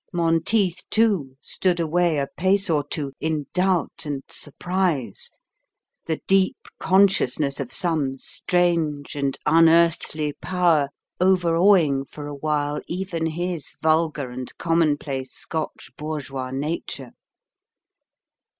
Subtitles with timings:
[0.11, 5.29] Monteith, too, stood away a pace or two, in doubt and surprise,
[6.07, 13.75] the deep consciousness of some strange and unearthly power overawing for a while even his
[13.79, 17.11] vulgar and commonplace Scotch bourgeois nature.